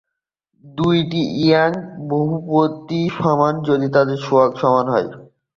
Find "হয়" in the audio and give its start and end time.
4.87-5.07